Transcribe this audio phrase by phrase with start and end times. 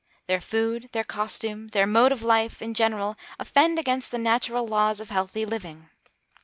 [0.25, 4.99] Their food, their costume, their mode of life, in general, offend against the natural laws
[4.99, 5.91] of healthy living.